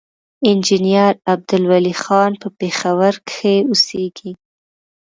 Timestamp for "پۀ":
2.41-2.45